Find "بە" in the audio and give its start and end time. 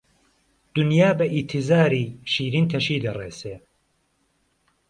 1.19-1.25